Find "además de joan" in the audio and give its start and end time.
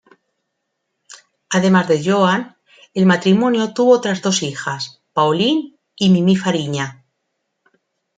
1.51-2.57